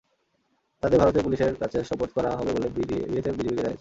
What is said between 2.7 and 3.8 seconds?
BSF বিজিবিকে জানিয়েছে।